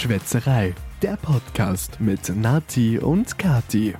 Schwätzerei, 0.00 0.74
der 1.02 1.18
Podcast 1.18 2.00
mit 2.00 2.34
Nati 2.34 2.98
und 2.98 3.36
Kati. 3.36 3.94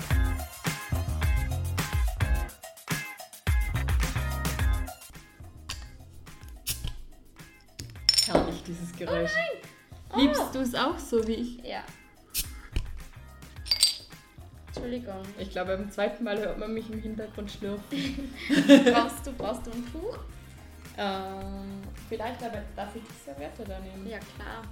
Herrlich, 8.24 8.62
dieses 8.66 8.96
Geräusch. 8.96 9.30
Liebst 10.16 10.54
du 10.54 10.60
es 10.60 10.74
auch 10.74 10.98
so 10.98 11.28
wie 11.28 11.34
ich? 11.34 11.64
Ja. 11.64 11.82
Entschuldigung. 14.68 15.20
Ich 15.38 15.50
glaube, 15.50 15.76
beim 15.76 15.90
zweiten 15.90 16.24
Mal 16.24 16.38
hört 16.38 16.58
man 16.58 16.72
mich 16.72 16.90
im 16.90 17.02
Hintergrund 17.02 17.50
schlürfen. 17.50 18.32
brauchst, 18.90 19.26
du, 19.26 19.32
brauchst 19.32 19.66
du 19.66 19.70
ein 19.72 19.84
Tuch? 19.92 20.18
Ähm, 20.96 21.82
vielleicht 22.08 22.42
aber 22.42 22.62
darf 22.74 22.96
ich 22.96 23.02
die 23.02 23.22
Serviette 23.22 23.64
da 23.64 23.78
nehmen. 23.80 24.08
Ja, 24.08 24.18
klar. 24.18 24.62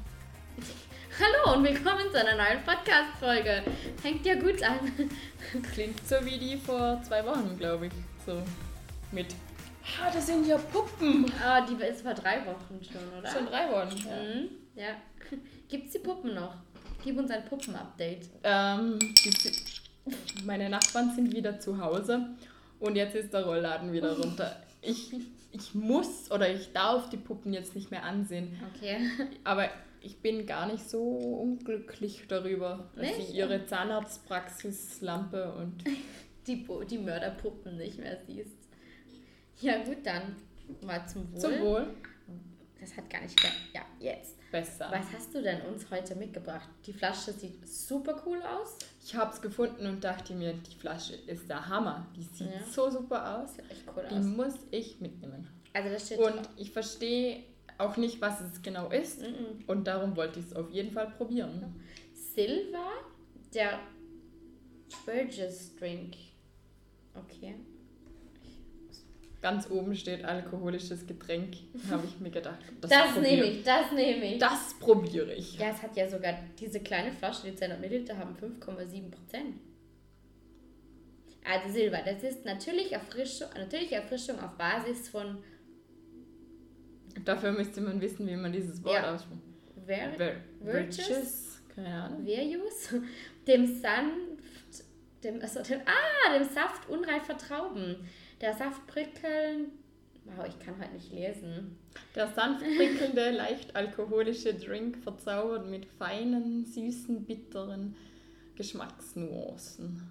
Hallo 0.59 1.57
und 1.57 1.65
willkommen 1.65 2.11
zu 2.11 2.19
einer 2.19 2.37
neuen 2.37 2.65
Podcast-Folge. 2.65 3.63
Fängt 4.03 4.27
ja 4.27 4.35
gut 4.35 4.61
an. 4.63 4.79
Klingt 5.73 6.05
so 6.07 6.17
wie 6.25 6.37
die 6.37 6.57
vor 6.57 7.01
zwei 7.07 7.25
Wochen, 7.25 7.57
glaube 7.57 7.87
ich. 7.87 7.93
So 8.27 8.43
mit. 9.13 9.27
Ah, 10.03 10.11
das 10.13 10.27
sind 10.27 10.47
ja 10.47 10.59
Puppen. 10.59 11.31
Ah, 11.41 11.61
die 11.65 11.81
ist 11.85 12.03
vor 12.03 12.15
drei 12.15 12.45
Wochen 12.45 12.81
schon, 12.83 13.19
oder? 13.19 13.31
Schon 13.31 13.47
drei 13.47 13.71
Wochen. 13.71 13.97
Ja. 13.99 14.17
Mhm. 14.17 14.49
Ja. 14.75 14.97
Gibt's 15.69 15.93
die 15.93 16.01
Puppen 16.01 16.35
noch? 16.35 16.57
Gib 17.05 17.17
uns 17.19 17.31
ein 17.31 17.45
Puppen-Update. 17.45 18.29
Ähm, 18.43 18.99
die, 18.99 20.45
meine 20.45 20.69
Nachbarn 20.69 21.15
sind 21.15 21.33
wieder 21.35 21.61
zu 21.61 21.79
Hause 21.81 22.31
und 22.81 22.97
jetzt 22.97 23.15
ist 23.15 23.33
der 23.33 23.45
Rollladen 23.45 23.93
wieder 23.93 24.17
runter. 24.19 24.57
Ich, 24.83 25.13
ich 25.53 25.75
muss 25.75 26.31
oder 26.33 26.53
ich 26.53 26.73
darf 26.73 27.09
die 27.11 27.17
Puppen 27.17 27.53
jetzt 27.53 27.77
nicht 27.77 27.93
mehr 27.93 28.03
ansehen. 28.03 28.61
Okay. 28.75 29.09
Aber 29.45 29.69
ich 30.09 30.21
bin 30.23 30.47
gar 30.47 30.67
nicht 30.73 30.89
so 30.89 31.03
unglücklich 31.03 32.25
darüber, 32.29 32.89
dass 32.97 33.03
Nicht? 33.17 33.29
sie 33.29 33.37
ihre 33.37 33.67
Zahnarztpraxislampe 33.67 35.53
und 35.53 35.85
Die, 36.47 36.67
die 36.91 36.97
Mörderpuppen 36.97 37.77
nicht 37.77 37.99
mehr 37.99 38.17
siehst. 38.27 38.57
Ja, 39.61 39.85
gut, 39.85 39.99
dann 40.03 40.35
mal 40.81 41.07
zum 41.07 41.31
Wohl. 41.35 41.41
zum 41.41 41.61
Wohl 41.61 41.87
Das 42.81 42.97
hat 42.97 43.11
gar 43.11 43.21
nicht. 43.21 43.39
ge- 43.39 43.51
Ja, 43.75 43.83
jetzt. 44.01 44.35
besser. 44.51 44.89
Was 44.91 45.13
hast 45.15 45.35
du 45.35 45.43
denn 45.43 45.61
uns 45.63 45.91
heute 45.91 46.15
mitgebracht? 46.15 46.71
Die 46.87 46.95
Flasche 46.95 47.35
sieht 47.35 47.69
super 47.69 48.23
cool 48.25 48.41
aus. 48.41 48.79
Ich 49.05 49.15
habe 49.15 49.31
es 49.31 49.43
gefunden 49.43 49.85
und 49.87 50.03
dachte 50.03 50.33
mir, 50.33 50.55
die 50.55 50.75
Flasche 50.77 51.17
ist 51.17 51.51
der 51.51 51.69
Hammer. 51.69 52.07
Die 52.17 52.23
sieht 52.23 52.47
Ja. 52.51 52.65
so 52.65 52.89
super 52.89 53.43
aus. 53.43 53.55
Sieht 53.57 53.71
echt 53.71 53.83
cool 53.95 54.07
Die 54.11 54.15
aus. 54.15 54.25
muss 54.25 54.55
ich 54.71 55.03
mitnehmen. 55.03 55.47
Also 55.75 55.91
da 55.91 55.99
steht 55.99 56.19
Und 56.19 56.49
ich 56.57 56.71
verstehe 56.71 57.43
auch 57.79 57.97
nicht, 57.97 58.21
was 58.21 58.41
es 58.41 58.63
genau 58.63 58.91
ist. 58.91 59.23
Mhm. 59.23 59.65
Und 59.67 59.87
darum 59.87 60.17
wollte 60.17 60.41
ich 60.41 60.47
es 60.47 60.53
auf 60.55 60.71
jeden 60.71 60.93
Fall 60.93 61.11
probieren. 61.17 61.81
Silver, 62.13 62.91
der 63.55 63.79
Burgess 65.07 65.75
Drink. 65.77 66.15
Okay. 67.15 67.55
Ganz 69.41 69.71
oben 69.71 69.95
steht 69.95 70.25
alkoholisches 70.25 71.07
Getränk. 71.07 71.55
Habe 71.91 72.05
ich 72.07 72.19
mir 72.19 72.31
gedacht, 72.31 72.59
das, 72.81 72.91
Das, 72.91 73.17
nehme 73.17 73.45
ich, 73.45 73.63
das 73.63 73.93
nehme 73.93 74.35
ich. 74.35 74.39
Das 74.39 74.75
probiere 74.81 75.33
ich. 75.33 75.59
Ja, 75.59 75.71
es 75.71 75.81
hat 75.81 75.97
ja 75.97 76.09
sogar 76.09 76.35
diese 76.59 76.81
kleine 76.81 77.13
Flasche, 77.13 77.47
die 77.47 77.55
200 77.55 77.81
Milliliter 77.81 78.19
haben 78.19 78.35
5,7 78.37 79.11
Prozent. 79.11 79.61
Also 81.45 81.73
Silber, 81.73 82.01
das 82.05 82.23
ist 82.25 82.45
natürlich 82.45 82.93
Erfrischung, 82.93 83.49
natürliche 83.57 83.95
Erfrischung 83.95 84.39
auf 84.41 84.59
Basis 84.59 85.09
von 85.09 85.39
Dafür 87.25 87.53
müsste 87.53 87.81
man 87.81 88.01
wissen, 88.01 88.27
wie 88.27 88.37
man 88.37 88.53
dieses 88.53 88.83
Wort 88.85 88.95
Ja. 88.95 89.15
ausspricht. 89.15 89.43
Ver 89.87 90.13
Ver-? 90.17 90.37
Virtus? 90.61 91.61
Keine 91.75 91.95
Ahnung. 91.95 92.25
Verius, 92.25 92.95
dem 93.47 93.67
sanft, 93.81 94.85
dem, 95.25 95.41
also 95.41 95.63
dem, 95.63 95.81
ah, 95.87 96.39
dem 96.39 96.49
Saft 96.49 96.89
unreifer 96.89 97.37
Trauben. 97.39 97.97
Der 98.41 98.55
Saft 98.55 98.87
prickeln, 98.87 99.73
wow, 100.25 100.47
ich 100.47 100.59
kann 100.59 100.75
heute 100.81 100.93
nicht 100.95 101.13
lesen. 101.13 101.77
Der 102.15 102.29
sanft 102.29 102.65
prickelnde, 102.65 103.31
leicht 103.31 103.75
alkoholische 103.75 104.55
Drink 104.55 104.99
verzaubert 104.99 105.69
mit 105.69 105.87
feinen, 105.87 106.65
süßen, 106.67 107.25
bitteren 107.25 107.97
Geschmacksnuancen. 108.57 110.03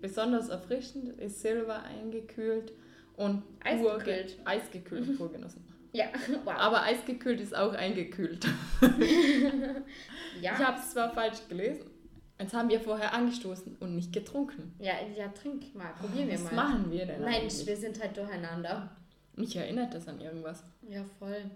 Besonders 0.00 0.48
erfrischend 0.48 1.18
ist 1.20 1.40
Silber 1.40 1.82
eingekühlt 1.84 2.72
und 3.16 3.42
pur 3.60 3.98
ge- 3.98 4.14
Eisgekühlt. 4.24 4.36
eisgekühlt 4.44 5.16
pur 5.18 5.30
genossen. 5.32 5.64
Ja, 5.92 6.06
wow. 6.44 6.54
Aber 6.56 6.82
eisgekühlt 6.82 7.40
ist 7.40 7.54
auch 7.54 7.72
eingekühlt. 7.74 8.46
ja. 10.40 10.54
Ich 10.54 10.58
habe 10.58 10.78
es 10.78 10.90
zwar 10.90 11.12
falsch 11.12 11.38
gelesen. 11.48 11.90
Jetzt 12.38 12.54
haben 12.54 12.68
wir 12.70 12.80
vorher 12.80 13.12
angestoßen 13.14 13.76
und 13.78 13.94
nicht 13.94 14.12
getrunken. 14.12 14.74
ja, 14.80 14.94
ja, 15.16 15.28
trink 15.28 15.74
mal, 15.74 15.92
probieren 15.92 16.28
wir 16.28 16.34
Was 16.34 16.44
mal. 16.44 16.54
machen 16.54 16.90
wir 16.90 17.06
denn 17.06 17.20
Mensch, 17.20 17.36
eigentlich? 17.36 17.66
wir 17.66 17.76
sind 17.76 18.02
halt 18.02 18.16
durcheinander. 18.16 18.96
Mich 19.36 19.54
erinnert 19.54 19.94
das 19.94 20.08
an 20.08 20.20
irgendwas. 20.20 20.64
Ja, 20.88 21.04
voll. 21.18 21.50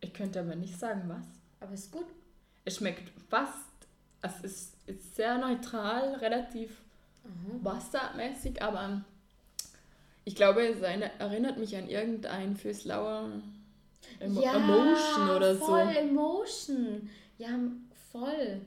Ich 0.00 0.12
könnte 0.12 0.40
aber 0.40 0.54
nicht 0.54 0.78
sagen, 0.78 1.02
was. 1.08 1.26
Aber 1.58 1.72
ist 1.72 1.90
gut. 1.90 2.06
Es 2.64 2.76
schmeckt 2.76 3.10
fast, 3.28 3.58
es 4.22 4.40
ist, 4.42 4.76
ist 4.86 5.16
sehr 5.16 5.38
neutral, 5.38 6.14
relativ 6.16 6.82
wassermäßig, 7.62 8.62
aber 8.62 9.04
ich 10.26 10.34
glaube, 10.34 10.66
es 10.66 10.82
erinnert 10.82 11.56
mich 11.56 11.74
an 11.76 11.88
irgendein 11.88 12.56
Füßlauer 12.56 13.30
Emo 14.18 14.42
ja, 14.42 14.56
Emotion 14.56 15.30
oder 15.30 15.54
voll 15.54 15.84
so. 15.84 15.90
Emotion. 16.00 17.08
Ja, 17.38 17.60
voll. 18.10 18.60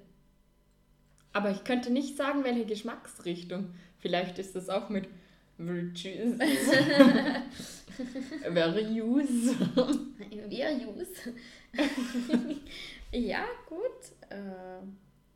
Aber 1.33 1.51
ich 1.51 1.65
könnte 1.65 1.91
nicht 1.91 2.15
sagen, 2.15 2.45
welche 2.45 2.65
Geschmacksrichtung. 2.65 3.73
Vielleicht 3.97 4.39
ist 4.39 4.55
das 4.55 4.69
auch 4.69 4.87
mit 4.89 5.09
Virtues. 5.57 6.39
Various. 8.49 9.29
Virus. 10.47 11.09
ja, 13.11 13.43
gut. 13.67 14.29
Äh, 14.29 14.79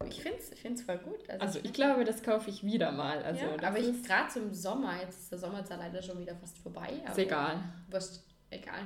ich 0.08 0.22
finde 0.22 0.38
es 0.40 0.52
ich 0.52 0.62
find's 0.62 0.82
voll 0.84 0.98
gut. 1.00 1.30
Also 1.40 1.60
ich 1.64 1.74
glaube, 1.74 2.04
das 2.04 2.22
kaufe 2.24 2.50
ich 2.50 2.64
wieder 2.64 2.92
mal. 2.92 3.22
Also 3.24 3.42
ja, 3.46 3.68
aber 3.68 3.80
ich 3.80 4.04
gerade 4.04 4.30
zum 4.30 4.54
Sommer, 4.54 5.00
jetzt 5.02 5.20
ist 5.24 5.32
der 5.32 5.40
Sommer 5.40 5.64
zwar 5.66 5.78
leider 5.78 6.02
schon 6.02 6.20
wieder 6.20 6.36
fast 6.36 6.58
vorbei. 6.60 6.90
ist 7.10 7.18
egal. 7.18 7.60
Wurscht, 7.90 8.20
egal. 8.50 8.82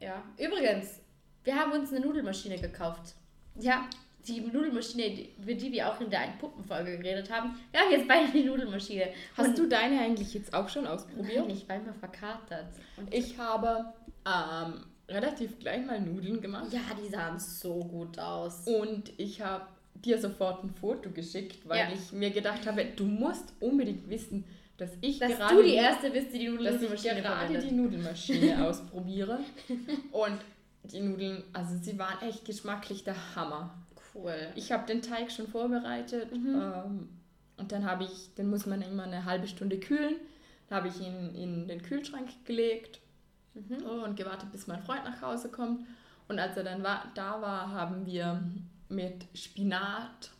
Ja, 0.00 0.22
übrigens, 0.38 1.00
wir 1.44 1.54
haben 1.56 1.72
uns 1.72 1.92
eine 1.92 2.00
Nudelmaschine 2.04 2.58
gekauft. 2.58 3.14
Ja, 3.58 3.88
die 4.26 4.40
Nudelmaschine, 4.40 5.28
über 5.38 5.54
die 5.54 5.72
wir 5.72 5.88
auch 5.90 6.00
in 6.00 6.10
der 6.10 6.20
einen 6.20 6.38
Puppenfolge 6.38 6.98
geredet 6.98 7.30
haben. 7.30 7.58
Wir 7.70 7.80
haben 7.80 7.90
jetzt 7.90 8.06
beide 8.08 8.30
die 8.32 8.44
Nudelmaschine. 8.44 9.08
Hast 9.36 9.48
Und- 9.48 9.58
du 9.58 9.66
deine 9.68 10.00
eigentlich 10.00 10.34
jetzt 10.34 10.52
auch 10.54 10.68
schon 10.68 10.86
ausprobiert? 10.86 11.46
Nein, 11.46 11.50
ich 11.56 11.68
war 11.68 11.76
immer 11.76 11.94
verkatert. 11.94 12.66
Und 12.96 13.12
Ich 13.12 13.38
habe 13.38 13.92
ähm, 14.26 14.84
relativ 15.08 15.58
gleich 15.58 15.84
mal 15.84 16.00
Nudeln 16.00 16.40
gemacht 16.40 16.72
ja, 16.72 16.80
die 17.02 17.08
sahen 17.08 17.38
so 17.38 17.80
gut 17.84 18.18
aus. 18.18 18.66
und 18.66 19.10
ich 19.18 19.40
habe 19.40 19.66
dir 20.04 20.18
sofort 20.18 20.64
ein 20.64 20.70
Foto 20.70 21.10
geschickt, 21.10 21.68
weil 21.68 21.78
Ja. 21.78 21.92
ich 21.92 22.12
mir 22.12 22.30
gedacht 22.30 22.66
habe, 22.66 22.84
du 22.96 23.04
musst 23.04 23.52
unbedingt 23.60 24.08
wissen, 24.08 24.44
dass 24.76 24.90
ich 25.00 25.18
Dass 25.18 25.36
gerade 25.36 25.56
du 25.56 25.62
die 25.62 25.74
Erste 25.74 26.10
bist, 26.10 26.32
die 26.32 26.38
die 26.38 26.48
Nudelmaschine 26.48 27.20
gerade 27.20 27.58
die 27.58 27.70
Nudelmaschine 27.70 28.64
ausprobiere 28.66 29.40
und 30.12 30.38
die 30.84 31.00
Nudeln, 31.00 31.44
also 31.52 31.76
sie 31.80 31.98
waren 31.98 32.26
echt 32.26 32.44
geschmacklich 32.46 33.04
der 33.04 33.14
Hammer. 33.36 33.74
Cool. 34.14 34.34
Ich 34.54 34.72
habe 34.72 34.86
den 34.86 35.02
Teig 35.02 35.30
schon 35.30 35.46
vorbereitet 35.46 36.28
ähm, 36.32 37.08
und 37.58 37.72
dann 37.72 37.84
habe 37.84 38.04
ich, 38.04 38.34
den 38.34 38.48
muss 38.48 38.66
man 38.66 38.80
immer 38.82 39.04
eine 39.04 39.24
halbe 39.24 39.46
Stunde 39.46 39.78
kühlen. 39.78 40.14
Dann 40.68 40.78
habe 40.78 40.88
ich 40.88 41.00
ihn 41.00 41.34
in 41.34 41.68
den 41.68 41.82
Kühlschrank 41.82 42.28
gelegt 42.44 43.00
oh, 43.84 44.04
und 44.04 44.16
gewartet, 44.16 44.50
bis 44.50 44.66
mein 44.66 44.82
Freund 44.82 45.04
nach 45.04 45.20
Hause 45.20 45.50
kommt. 45.50 45.86
Und 46.28 46.38
als 46.38 46.56
er 46.56 46.64
dann 46.64 46.82
war, 46.82 47.10
da 47.14 47.42
war, 47.42 47.70
haben 47.70 48.06
wir 48.06 48.42
mit 48.90 49.26
Spinat, 49.34 50.30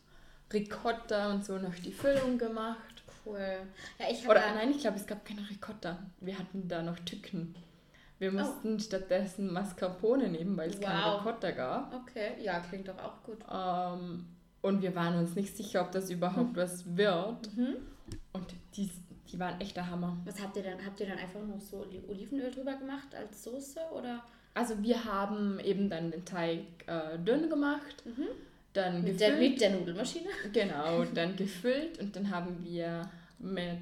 Ricotta 0.53 1.31
und 1.33 1.45
so 1.45 1.59
noch 1.59 1.75
die 1.75 1.93
Füllung 1.93 2.39
gemacht. 2.39 3.03
Cool. 3.25 3.59
Ja, 3.99 4.07
ich 4.11 4.27
Oder 4.27 4.55
nein, 4.55 4.71
ich 4.71 4.79
glaube, 4.81 4.97
es 4.97 5.07
gab 5.07 5.25
keine 5.25 5.49
Ricotta. 5.49 5.99
Wir 6.21 6.39
hatten 6.39 6.67
da 6.69 6.83
noch 6.83 6.99
Tücken. 7.01 7.55
Wir 8.19 8.33
mussten 8.33 8.79
stattdessen 8.81 9.53
Mascarpone 9.53 10.29
nehmen, 10.29 10.57
weil 10.57 10.71
es 10.71 10.81
keine 10.81 11.05
Wow. 11.05 11.21
Ricotta 11.21 11.51
gab. 11.53 11.95
Okay, 11.95 12.33
ja, 12.43 12.61
klingt 12.61 12.89
doch 12.89 12.99
auch 12.99 13.23
gut. 13.23 13.39
Ähm, 13.51 14.27
und 14.63 14.83
wir 14.83 14.95
waren 14.95 15.17
uns 15.19 15.35
nicht 15.35 15.57
sicher, 15.57 15.83
ob 15.83 15.93
das 15.93 16.11
überhaupt 16.11 16.57
was 16.57 16.97
wird. 16.97 17.57
Mhm. 17.57 17.77
Und 18.33 18.55
die, 18.75 18.91
die 19.31 19.39
waren 19.39 19.61
echt 19.61 19.77
der 19.77 19.89
Hammer. 19.91 20.19
Was 20.25 20.41
habt 20.43 20.57
ihr 20.57 20.63
dann? 20.63 20.85
Habt 20.85 21.01
ihr 21.01 21.07
dann 21.07 21.19
einfach 21.19 21.41
noch 21.43 21.61
so 21.61 21.79
Oli- 21.85 22.03
Olivenöl 22.09 22.51
drüber 22.51 22.75
gemacht 22.75 23.15
als 23.15 23.43
Soße 23.45 23.81
oder 23.93 24.23
Also 24.55 24.83
wir 24.83 25.05
haben 25.05 25.61
eben 25.61 25.89
dann 25.89 26.11
den 26.11 26.25
Teig 26.25 26.61
äh, 26.87 27.19
dünn 27.19 27.49
gemacht, 27.49 28.03
dann 28.73 29.03
mit 29.03 29.21
der, 29.21 29.31
gefüllt. 29.31 29.51
mit 29.53 29.61
der 29.61 29.71
Nudelmaschine? 29.71 30.29
Genau, 30.53 31.05
dann 31.05 31.37
gefüllt 31.37 31.99
und 31.99 32.15
dann 32.17 32.31
haben 32.31 32.65
wir 32.65 33.09
mit 33.39 33.79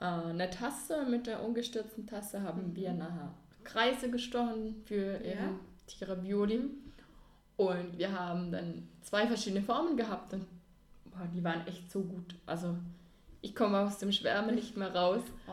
äh, 0.00 0.04
einer 0.04 0.50
Tasse, 0.50 1.04
mit 1.08 1.26
der 1.26 1.42
ungestürzten 1.42 2.06
Tasse, 2.06 2.42
haben 2.42 2.74
wir 2.74 2.92
nachher 2.92 3.32
Kreise 3.64 4.10
gestochen 4.10 4.82
für 4.84 5.24
Ja. 5.24 5.32
eben 5.32 5.60
die 5.88 6.04
Ravioli. 6.04 6.60
Und 7.56 7.98
wir 7.98 8.10
haben 8.18 8.50
dann 8.50 8.88
zwei 9.02 9.26
verschiedene 9.26 9.62
Formen 9.62 9.96
gehabt 9.96 10.32
und 10.32 10.46
boah, 11.06 11.28
die 11.34 11.44
waren 11.44 11.66
echt 11.66 11.90
so 11.90 12.00
gut. 12.00 12.34
Also 12.46 12.74
ich 13.42 13.54
komme 13.54 13.78
aus 13.80 13.98
dem 13.98 14.12
Schwärmen 14.12 14.54
nicht 14.54 14.76
mehr 14.76 14.94
raus. 14.94 15.22
Oh, 15.46 15.52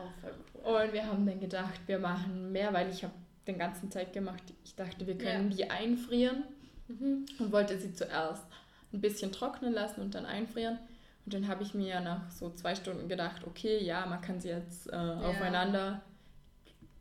cool. 0.64 0.74
Und 0.84 0.92
wir 0.92 1.06
haben 1.06 1.26
dann 1.26 1.38
gedacht, 1.40 1.80
wir 1.86 1.98
machen 1.98 2.50
mehr, 2.50 2.72
weil 2.72 2.88
ich 2.90 3.04
habe 3.04 3.12
den 3.48 3.58
ganzen 3.58 3.90
Zeit 3.90 4.12
gemacht. 4.12 4.42
Ich 4.64 4.74
dachte, 4.76 5.06
wir 5.06 5.18
können 5.18 5.50
Ja. 5.50 5.56
die 5.56 5.70
einfrieren 5.70 6.44
Mhm. 6.88 7.26
und 7.38 7.52
wollte 7.52 7.78
sie 7.78 7.92
zuerst 7.92 8.44
ein 8.92 9.00
bisschen 9.00 9.32
trocknen 9.32 9.72
lassen 9.72 10.00
und 10.00 10.14
dann 10.14 10.24
einfrieren. 10.26 10.78
Und 11.24 11.34
dann 11.34 11.48
habe 11.48 11.62
ich 11.62 11.74
mir 11.74 12.00
nach 12.00 12.30
so 12.30 12.50
zwei 12.50 12.74
Stunden 12.74 13.08
gedacht, 13.08 13.42
okay, 13.46 13.82
ja, 13.84 14.06
man 14.06 14.20
kann 14.22 14.40
sie 14.40 14.48
jetzt 14.48 14.86
äh, 14.90 14.96
aufeinander 14.96 16.00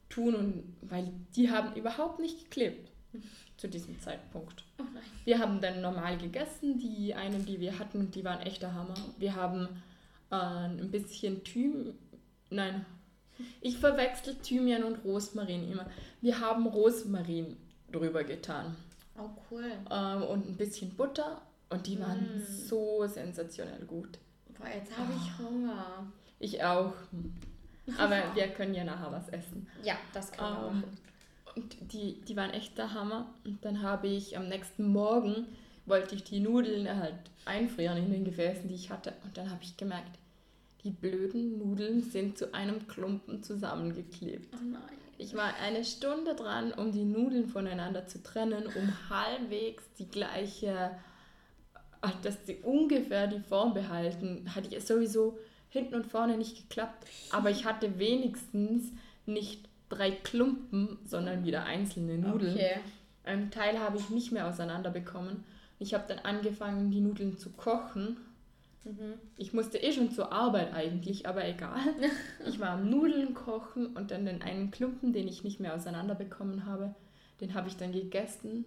tun 0.09 0.35
und 0.35 0.63
weil 0.81 1.11
die 1.35 1.49
haben 1.51 1.75
überhaupt 1.75 2.19
nicht 2.19 2.39
geklebt 2.45 2.91
zu 3.57 3.67
diesem 3.67 3.99
Zeitpunkt. 4.01 4.63
Oh. 4.79 4.83
Wir 5.25 5.39
haben 5.39 5.61
dann 5.61 5.81
normal 5.81 6.17
gegessen, 6.17 6.77
die 6.77 7.13
einen, 7.15 7.45
die 7.45 7.59
wir 7.59 7.79
hatten, 7.79 8.11
die 8.11 8.23
waren 8.23 8.41
echter 8.41 8.73
Hammer. 8.73 8.95
Wir 9.17 9.35
haben 9.35 9.67
äh, 10.31 10.35
ein 10.35 10.91
bisschen 10.91 11.43
Thym, 11.45 11.93
nein, 12.49 12.85
ich 13.61 13.77
verwechsel 13.77 14.35
Thymian 14.35 14.83
und 14.83 15.03
Rosmarin 15.03 15.71
immer. 15.71 15.85
Wir 16.21 16.39
haben 16.39 16.65
Rosmarin 16.67 17.57
drüber 17.91 18.23
getan 18.23 18.75
Oh, 19.19 19.29
cool. 19.51 19.71
ähm, 19.91 20.23
und 20.23 20.47
ein 20.47 20.55
bisschen 20.57 20.91
Butter 20.91 21.41
und 21.69 21.85
die 21.87 21.99
waren 21.99 22.37
Mm. 22.37 22.41
so 22.67 23.05
sensationell 23.07 23.85
gut. 23.85 24.19
Boah, 24.57 24.67
jetzt 24.67 24.95
habe 24.97 25.11
ich 25.15 25.37
Hunger. 25.45 26.05
Ich 26.39 26.63
auch. 26.63 26.93
Aber 27.97 28.21
wir 28.35 28.47
können 28.49 28.73
ja 28.73 28.83
nachher 28.83 29.11
was 29.11 29.29
essen. 29.29 29.67
Ja, 29.83 29.95
das 30.13 30.31
können 30.31 30.49
wir 30.55 30.67
Ähm, 30.67 30.75
machen. 30.81 30.97
Und 31.55 31.91
die, 31.93 32.21
die 32.21 32.35
waren 32.35 32.51
echt 32.51 32.77
der 32.77 32.93
Hammer. 32.93 33.33
Und 33.45 33.63
dann 33.65 33.81
habe 33.81 34.07
ich 34.07 34.37
am 34.37 34.47
nächsten 34.47 34.87
Morgen, 34.91 35.47
wollte 35.85 36.13
ich 36.15 36.23
die 36.23 36.39
Nudeln 36.39 36.87
halt 36.99 37.15
einfrieren 37.45 37.97
in 37.97 38.11
den 38.11 38.25
Gefäßen, 38.25 38.67
die 38.67 38.75
ich 38.75 38.91
hatte. 38.91 39.13
Und 39.23 39.37
dann 39.37 39.49
habe 39.49 39.63
ich 39.63 39.75
gemerkt, 39.77 40.11
die 40.83 40.91
blöden 40.91 41.57
Nudeln 41.57 42.01
sind 42.01 42.37
zu 42.37 42.53
einem 42.53 42.87
Klumpen 42.87 43.43
zusammengeklebt. 43.43 44.53
Oh 44.53 44.63
nein. 44.63 44.81
Ich 45.17 45.35
war 45.35 45.55
eine 45.55 45.83
Stunde 45.83 46.35
dran, 46.35 46.71
um 46.73 46.91
die 46.91 47.03
Nudeln 47.03 47.47
voneinander 47.47 48.05
zu 48.05 48.21
trennen, 48.21 48.65
um 48.67 49.09
halbwegs 49.09 49.83
die 49.97 50.07
gleiche, 50.07 50.91
ah, 52.01 52.11
dass 52.21 52.45
sie 52.45 52.57
ungefähr 52.57 53.27
die 53.27 53.39
Form 53.39 53.73
behalten. 53.73 54.53
Hatte 54.53 54.75
ich 54.75 54.85
sowieso 54.85 55.39
hinten 55.69 55.95
und 55.95 56.05
vorne 56.05 56.37
nicht 56.37 56.69
geklappt, 56.69 57.07
aber 57.31 57.49
ich 57.49 57.65
hatte 57.65 57.97
wenigstens 57.97 58.91
nicht 59.25 59.67
drei 59.89 60.11
Klumpen, 60.11 60.99
sondern 61.05 61.43
wieder 61.45 61.63
einzelne 61.63 62.17
Nudeln. 62.17 62.53
Okay. 62.53 62.79
Einen 63.23 63.51
Teil 63.51 63.79
habe 63.79 63.97
ich 63.97 64.09
nicht 64.09 64.31
mehr 64.31 64.47
auseinander 64.47 64.91
bekommen. 64.91 65.43
Ich 65.79 65.93
habe 65.93 66.05
dann 66.07 66.19
angefangen, 66.19 66.91
die 66.91 67.01
Nudeln 67.01 67.37
zu 67.37 67.51
kochen. 67.51 68.17
Mhm. 68.83 69.15
Ich 69.37 69.53
musste 69.53 69.77
eh 69.79 69.91
schon 69.91 70.11
zur 70.11 70.31
Arbeit 70.31 70.73
eigentlich, 70.73 71.27
aber 71.27 71.45
egal. 71.45 71.79
Ich 72.47 72.59
war 72.59 72.69
am 72.71 72.89
Nudeln 72.89 73.33
kochen 73.33 73.87
und 73.97 74.11
dann 74.11 74.25
den 74.25 74.41
einen 74.41 74.71
Klumpen, 74.71 75.11
den 75.13 75.27
ich 75.27 75.43
nicht 75.43 75.59
mehr 75.59 75.75
auseinander 75.75 76.15
bekommen 76.15 76.65
habe, 76.65 76.95
den 77.41 77.53
habe 77.53 77.67
ich 77.67 77.75
dann 77.77 77.91
gegessen. 77.91 78.65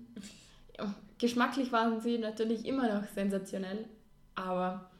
Geschmacklich 1.19 1.73
waren 1.73 2.01
sie 2.01 2.19
natürlich 2.19 2.65
immer 2.65 2.93
noch 3.01 3.07
sensationell, 3.09 3.85
aber 4.35 4.91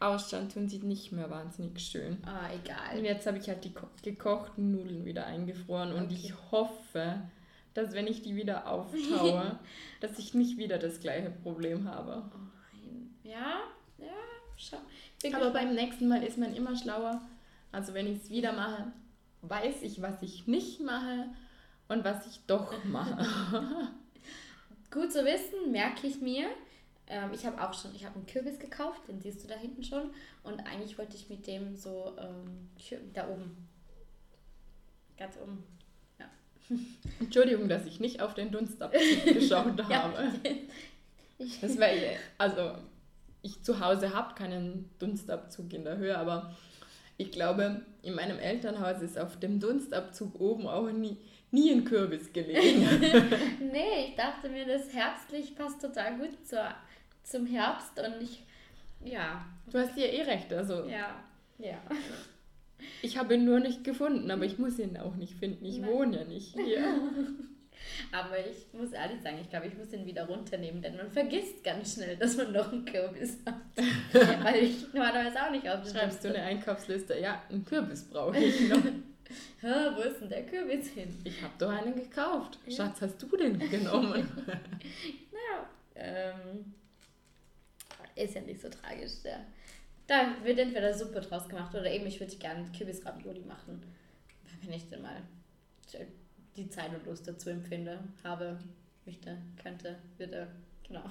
ausschauen 0.00 0.48
tun 0.48 0.68
sie 0.68 0.78
nicht 0.78 1.10
mehr 1.12 1.28
wahnsinnig 1.30 1.80
schön. 1.80 2.18
Ah, 2.24 2.46
Und 2.52 2.64
egal. 2.64 3.04
jetzt 3.04 3.26
habe 3.26 3.38
ich 3.38 3.48
halt 3.48 3.64
die 3.64 3.72
ko- 3.74 3.88
gekochten 4.02 4.70
Nudeln 4.70 5.04
wieder 5.04 5.26
eingefroren 5.26 5.92
und 5.92 6.04
Okay. 6.04 6.14
ich 6.14 6.34
hoffe, 6.52 7.20
dass 7.74 7.92
wenn 7.94 8.06
ich 8.06 8.22
die 8.22 8.36
wieder 8.36 8.68
auftaue, 8.70 9.58
dass 10.00 10.18
ich 10.20 10.34
nicht 10.34 10.56
wieder 10.58 10.78
das 10.78 11.00
gleiche 11.00 11.30
Problem 11.30 11.88
habe. 11.88 12.22
Oh 12.32 12.38
nein. 12.72 13.10
Ja, 13.24 13.60
Aber 15.32 15.50
beim 15.50 15.74
nächsten 15.74 16.08
Mal 16.08 16.22
ist 16.22 16.38
man 16.38 16.54
immer 16.54 16.76
schlauer. 16.76 17.20
Also 17.72 17.94
wenn 17.94 18.06
ich 18.06 18.22
es 18.22 18.30
wieder 18.30 18.52
mache, 18.52 18.92
weiß 19.42 19.82
ich, 19.82 20.00
was 20.00 20.22
ich 20.22 20.46
nicht 20.46 20.80
mache 20.80 21.26
und 21.88 22.04
was 22.04 22.26
ich 22.26 22.40
doch 22.46 22.72
mache. 22.84 23.18
Gut 24.90 25.12
zu 25.12 25.24
wissen, 25.24 25.70
merke 25.70 26.06
ich 26.06 26.20
mir. 26.20 26.46
Ähm, 27.08 27.30
ich 27.32 27.44
habe 27.46 27.60
auch 27.62 27.74
schon, 27.74 27.94
ich 27.94 28.04
habe 28.04 28.16
einen 28.16 28.26
Kürbis 28.26 28.58
gekauft, 28.58 29.08
den 29.08 29.20
siehst 29.20 29.42
du 29.42 29.48
da 29.48 29.54
hinten 29.54 29.82
schon. 29.82 30.10
Und 30.42 30.60
eigentlich 30.60 30.96
wollte 30.98 31.16
ich 31.16 31.28
mit 31.28 31.46
dem 31.46 31.76
so, 31.76 32.16
ähm, 32.18 32.68
da 33.12 33.28
oben. 33.28 33.68
Ganz 35.16 35.36
oben. 35.42 35.64
Entschuldigung, 37.20 37.68
dass 37.68 37.86
ich 37.86 38.00
nicht 38.00 38.20
auf 38.20 38.34
den 38.34 38.50
Dunstabzug 38.50 39.24
geschaut 39.24 39.82
habe. 39.84 40.32
Ich, 41.38 41.60
Das 41.60 41.78
wäre, 41.78 42.16
also 42.36 42.74
ich 43.48 43.62
zu 43.62 43.80
Hause 43.80 44.14
habe 44.14 44.34
keinen 44.34 44.90
Dunstabzug 44.98 45.72
in 45.72 45.84
der 45.84 45.96
Höhe, 45.96 46.16
aber 46.16 46.54
ich 47.16 47.32
glaube, 47.32 47.82
in 48.02 48.14
meinem 48.14 48.38
Elternhaus 48.38 49.02
ist 49.02 49.18
auf 49.18 49.38
dem 49.38 49.58
Dunstabzug 49.58 50.38
oben 50.40 50.66
auch 50.66 50.90
nie, 50.92 51.16
nie 51.50 51.72
ein 51.72 51.84
Kürbis 51.84 52.32
gelegen. 52.32 52.86
nee, 53.72 54.08
ich 54.08 54.16
dachte 54.16 54.48
mir, 54.48 54.66
das 54.66 54.92
herbstlich 54.92 55.56
passt 55.56 55.80
total 55.80 56.18
gut 56.18 56.46
zur, 56.46 56.68
zum 57.24 57.46
Herbst 57.46 57.98
und 57.98 58.22
ich, 58.22 58.44
ja, 59.04 59.44
Du 59.70 59.78
hast 59.78 59.94
hier 59.94 60.12
eh 60.12 60.22
recht, 60.22 60.52
also 60.52 60.84
ja, 60.86 61.22
ja. 61.58 61.78
ich 63.02 63.18
habe 63.18 63.34
ihn 63.34 63.44
nur 63.44 63.60
nicht 63.60 63.84
gefunden, 63.84 64.30
aber 64.30 64.44
ich 64.44 64.58
muss 64.58 64.78
ihn 64.78 64.96
auch 64.96 65.16
nicht 65.16 65.34
finden. 65.34 65.64
Ich 65.64 65.78
Nein. 65.78 65.90
wohne 65.90 66.18
ja 66.18 66.24
nicht 66.24 66.54
hier. 66.54 67.00
Aber 68.12 68.38
ich 68.38 68.66
muss 68.72 68.92
ehrlich 68.92 69.20
sagen, 69.20 69.38
ich 69.40 69.50
glaube, 69.50 69.66
ich 69.66 69.76
muss 69.76 69.90
den 69.90 70.06
wieder 70.06 70.26
runternehmen, 70.26 70.82
denn 70.82 70.96
man 70.96 71.10
vergisst 71.10 71.62
ganz 71.62 71.94
schnell, 71.94 72.16
dass 72.16 72.36
man 72.36 72.52
noch 72.52 72.72
einen 72.72 72.84
Kürbis 72.84 73.38
hat. 73.44 73.54
Weil 74.44 74.64
ich 74.64 74.92
normalerweise 74.92 75.42
auch 75.42 75.50
nicht 75.50 75.68
auf 75.68 75.82
den 75.82 75.92
Schreibst 75.92 76.24
du 76.24 76.28
eine 76.28 76.42
Einkaufsliste? 76.42 77.18
Ja, 77.18 77.42
einen 77.48 77.64
Kürbis 77.64 78.04
brauche 78.04 78.38
ich 78.38 78.68
noch. 78.68 78.82
Hä, 79.60 79.90
wo 79.94 80.00
ist 80.02 80.20
denn 80.20 80.30
der 80.30 80.46
Kürbis 80.46 80.88
hin? 80.88 81.14
Ich 81.24 81.42
habe 81.42 81.52
doch 81.58 81.68
einen 81.68 81.94
gekauft. 81.94 82.58
Ja. 82.66 82.76
Schatz, 82.76 83.02
hast 83.02 83.22
du 83.22 83.36
den 83.36 83.58
genommen? 83.58 84.28
Ja, 85.50 85.68
ähm, 85.94 86.74
ist 88.16 88.34
ja 88.34 88.40
nicht 88.40 88.60
so 88.60 88.68
tragisch. 88.68 89.12
Ja. 89.24 89.38
Da 90.06 90.34
wird 90.42 90.58
entweder 90.58 90.92
Suppe 90.92 91.20
draus 91.20 91.48
gemacht 91.48 91.74
oder 91.74 91.90
eben 91.90 92.06
ich 92.06 92.18
würde 92.18 92.34
gerne 92.36 92.66
Kürbis-Ravioli 92.76 93.40
machen. 93.40 93.82
Wenn 94.62 94.72
ich 94.72 94.88
denn 94.88 95.02
mal 95.02 95.22
die 96.58 96.70
Zeit 96.70 96.94
und 96.94 97.06
Lust 97.06 97.26
dazu 97.26 97.50
empfinde, 97.50 97.98
habe, 98.24 98.58
möchte, 99.06 99.38
könnte, 99.62 99.96
würde, 100.16 100.48
genau. 100.86 101.04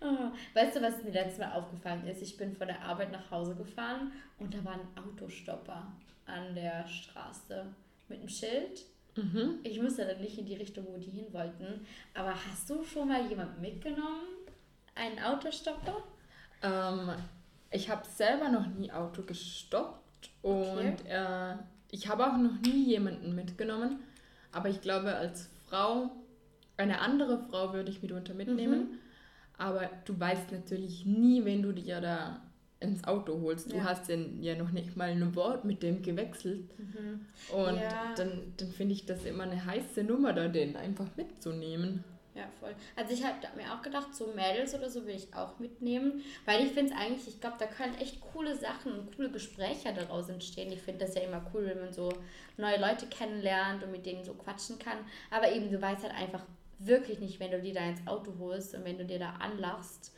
Ah, 0.00 0.32
Weißt 0.54 0.76
du, 0.76 0.82
was 0.82 1.02
mir 1.02 1.10
letztes 1.10 1.38
Mal 1.38 1.52
aufgefallen 1.52 2.06
ist? 2.06 2.22
Ich 2.22 2.36
bin 2.36 2.56
von 2.56 2.66
der 2.66 2.82
Arbeit 2.82 3.12
nach 3.12 3.30
Hause 3.30 3.54
gefahren 3.54 4.12
und 4.38 4.54
da 4.54 4.64
war 4.64 4.74
ein 4.74 5.04
Autostopper 5.04 5.92
an 6.26 6.54
der 6.54 6.86
Straße 6.88 7.66
mit 8.08 8.20
einem 8.20 8.28
Schild. 8.28 8.82
mhm. 9.16 9.58
Ich 9.62 9.80
musste 9.80 10.06
dann 10.06 10.20
nicht 10.20 10.38
in 10.38 10.46
die 10.46 10.56
Richtung, 10.56 10.86
wo 10.88 10.96
die 10.96 11.10
hin 11.10 11.26
wollten. 11.32 11.86
Aber 12.14 12.34
hast 12.34 12.68
du 12.70 12.82
schon 12.82 13.08
mal 13.08 13.26
jemanden 13.28 13.60
mitgenommen? 13.60 14.26
Einen 14.94 15.18
Autostopper? 15.18 16.02
ähm, 16.62 17.10
ich 17.70 17.88
habe 17.88 18.06
selber 18.06 18.48
noch 18.48 18.66
nie 18.66 18.92
Auto 18.92 19.22
gestoppt 19.22 20.30
und 20.42 20.96
äh, 21.08 21.54
ich 21.90 22.08
habe 22.08 22.26
auch 22.26 22.36
noch 22.36 22.60
nie 22.60 22.84
jemanden 22.84 23.34
mitgenommen. 23.34 24.00
Aber 24.52 24.68
ich 24.68 24.80
glaube, 24.80 25.14
als 25.14 25.48
Frau, 25.68 26.10
eine 26.76 27.00
andere 27.00 27.38
Frau 27.50 27.72
würde 27.72 27.90
ich 27.90 28.02
mitunter 28.02 28.34
mitnehmen. 28.34 28.98
Aber 29.58 29.88
du 30.04 30.18
weißt 30.18 30.52
natürlich 30.52 31.06
nie, 31.06 31.44
wenn 31.44 31.62
du 31.62 31.72
dir 31.72 32.00
da 32.00 32.42
ins 32.80 33.04
Auto 33.04 33.40
holst. 33.40 33.70
Du 33.72 33.76
Ja. 33.76 33.84
hast 33.84 34.08
denn 34.08 34.42
ja 34.42 34.56
noch 34.56 34.70
nicht 34.72 34.96
mal 34.96 35.08
ein 35.10 35.34
Wort 35.36 35.64
mit 35.64 35.82
dem 35.82 36.02
gewechselt. 36.02 36.68
Und 37.54 37.76
Ja. 37.76 38.14
dann, 38.16 38.52
dann 38.56 38.68
finde 38.72 38.94
ich 38.94 39.06
das 39.06 39.24
immer 39.24 39.44
eine 39.44 39.64
heiße 39.64 40.02
Nummer, 40.02 40.32
da 40.32 40.48
den 40.48 40.76
einfach 40.76 41.06
mitzunehmen. 41.16 42.02
Ja, 42.34 42.44
voll. 42.60 42.74
Also 42.96 43.12
ich 43.12 43.22
habe 43.24 43.36
mir 43.56 43.74
auch 43.74 43.82
gedacht, 43.82 44.14
so 44.14 44.28
Mädels 44.28 44.74
oder 44.74 44.88
so 44.88 45.04
will 45.06 45.14
ich 45.14 45.34
auch 45.34 45.58
mitnehmen, 45.58 46.22
weil 46.46 46.64
ich 46.64 46.72
finde 46.72 46.92
es 46.92 46.98
eigentlich, 46.98 47.28
ich 47.28 47.40
glaube, 47.40 47.56
da 47.58 47.66
können 47.66 47.94
echt 47.98 48.22
coole 48.32 48.56
Sachen 48.56 48.92
und 48.92 49.14
coole 49.14 49.30
Gespräche 49.30 49.92
daraus 49.94 50.30
entstehen. 50.30 50.72
Ich 50.72 50.80
finde 50.80 51.04
das 51.04 51.14
ja 51.14 51.22
immer 51.22 51.44
cool, 51.52 51.66
wenn 51.66 51.80
man 51.80 51.92
so 51.92 52.10
neue 52.56 52.80
Leute 52.80 53.06
kennenlernt 53.06 53.82
und 53.82 53.92
mit 53.92 54.06
denen 54.06 54.24
so 54.24 54.32
quatschen 54.32 54.78
kann. 54.78 54.96
Aber 55.30 55.52
eben, 55.52 55.70
du 55.70 55.80
weißt 55.80 56.04
halt 56.04 56.14
einfach 56.14 56.42
wirklich 56.78 57.20
nicht, 57.20 57.38
wenn 57.38 57.50
du 57.50 57.60
dir 57.60 57.74
da 57.74 57.86
ins 57.86 58.06
Auto 58.06 58.32
holst 58.38 58.74
und 58.74 58.84
wenn 58.84 58.96
du 58.96 59.04
dir 59.04 59.18
da 59.18 59.34
anlachst. 59.34 60.14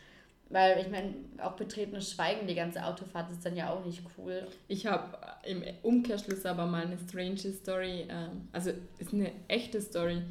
Weil 0.50 0.78
ich 0.80 0.90
meine, 0.90 1.14
auch 1.38 1.56
betretenes 1.56 2.12
Schweigen, 2.12 2.46
die 2.46 2.54
ganze 2.54 2.84
Autofahrt 2.84 3.30
ist 3.30 3.44
dann 3.44 3.56
ja 3.56 3.70
auch 3.70 3.84
nicht 3.84 4.02
cool. 4.16 4.46
Ich 4.68 4.86
habe 4.86 5.18
im 5.44 5.64
Umkehrschluss 5.82 6.46
aber 6.46 6.66
mal 6.66 6.84
eine 6.84 6.98
strange 6.98 7.38
Story, 7.38 8.06
ähm, 8.08 8.48
also 8.52 8.70
ist 8.98 9.12
eine 9.12 9.32
echte 9.48 9.80
Story, 9.80 10.22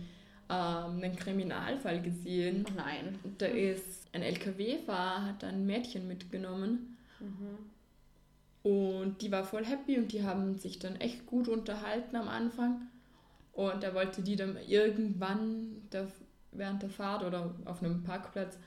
einen 0.47 1.15
Kriminalfall 1.15 2.01
gesehen. 2.01 2.65
Oh 2.67 2.73
nein. 2.75 3.17
Da 3.38 3.45
ist 3.45 4.07
ein 4.13 4.21
LKW-Fahrer, 4.21 5.25
hat 5.25 5.43
ein 5.43 5.65
Mädchen 5.65 6.07
mitgenommen 6.07 6.97
und 8.63 9.21
die 9.21 9.31
war 9.31 9.43
voll 9.43 9.65
happy 9.65 9.97
und 9.97 10.12
die 10.12 10.23
haben 10.23 10.57
sich 10.57 10.79
dann 10.79 10.95
echt 10.97 11.25
gut 11.25 11.47
unterhalten 11.47 12.15
am 12.15 12.27
Anfang. 12.27 12.88
Und 13.51 13.83
er 13.83 13.93
wollte 13.93 14.21
die 14.21 14.35
dann 14.35 14.57
irgendwann 14.67 15.81
da 15.89 16.07
während 16.51 16.81
der 16.81 16.89
Fahrt 16.89 17.23
oder 17.23 17.55
auf 17.65 17.83
einem 17.83 18.03
Parkplatz 18.03 18.57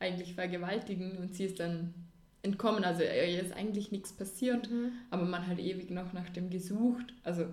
eigentlich 0.00 0.34
vergewaltigen 0.34 1.16
und 1.18 1.34
sie 1.34 1.44
ist 1.44 1.58
dann 1.60 1.94
entkommen. 2.42 2.84
Also 2.84 3.02
ihr 3.02 3.42
ist 3.42 3.52
eigentlich 3.52 3.90
nichts 3.90 4.12
passiert, 4.12 4.70
Mhm. 4.70 4.92
aber 5.10 5.24
man 5.24 5.46
hat 5.46 5.58
ewig 5.58 5.90
noch 5.90 6.12
nach 6.12 6.28
dem 6.30 6.50
gesucht. 6.50 7.12
Also 7.24 7.46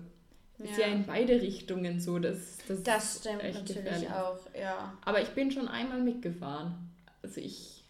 ist 0.58 0.78
Ja. 0.78 0.86
ja 0.86 0.92
in 0.94 1.04
beide 1.06 1.40
Richtungen 1.40 2.00
so. 2.00 2.18
Das, 2.18 2.58
das, 2.68 2.82
Das 2.82 3.18
stimmt 3.20 3.42
echt 3.42 3.58
natürlich 3.60 3.82
gefährlich. 3.84 4.10
auch, 4.10 4.38
ja. 4.58 4.96
Aber 5.04 5.20
ich 5.22 5.28
bin 5.30 5.50
schon 5.50 5.68
einmal 5.68 6.00
mitgefahren. 6.00 6.90
Also 7.22 7.40
ich 7.40 7.84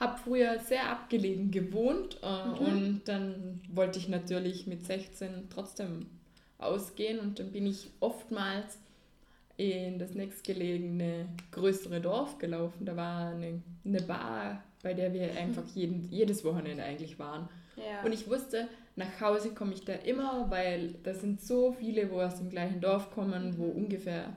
habe 0.00 0.18
früher 0.18 0.58
sehr 0.58 0.90
abgelegen 0.90 1.50
gewohnt 1.50 2.18
äh, 2.22 2.46
Mhm. 2.46 2.54
und 2.58 3.02
dann 3.06 3.60
wollte 3.72 3.98
ich 3.98 4.08
natürlich 4.08 4.66
mit 4.66 4.84
16 4.84 5.48
trotzdem 5.50 6.06
ausgehen 6.58 7.20
und 7.20 7.38
dann 7.38 7.52
bin 7.52 7.66
ich 7.66 7.90
oftmals 8.00 8.78
in 9.56 9.98
das 10.00 10.14
nächstgelegene 10.14 11.28
größere 11.52 12.00
Dorf 12.00 12.38
gelaufen. 12.38 12.86
Da 12.86 12.96
war 12.96 13.28
eine, 13.30 13.62
eine 13.84 14.02
Bar, 14.02 14.64
bei 14.84 14.94
der 14.94 15.12
wir 15.12 15.36
einfach 15.36 15.64
jeden, 15.74 16.08
jedes 16.12 16.44
Wochenende 16.44 16.84
eigentlich 16.84 17.18
waren. 17.18 17.48
ja. 17.76 18.04
Und 18.04 18.12
ich 18.12 18.28
wusste, 18.30 18.68
nach 18.94 19.20
Hause 19.20 19.50
komme 19.50 19.74
ich 19.74 19.84
da 19.84 19.94
immer, 19.94 20.48
weil 20.50 20.94
da 21.02 21.14
sind 21.14 21.40
so 21.40 21.72
viele, 21.72 22.10
wo 22.12 22.20
aus 22.20 22.36
dem 22.36 22.50
gleichen 22.50 22.80
Dorf 22.80 23.10
kommen, 23.10 23.58
wo 23.58 23.64
ungefähr 23.64 24.32